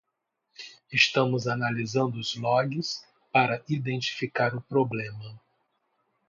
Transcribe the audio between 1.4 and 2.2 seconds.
analisando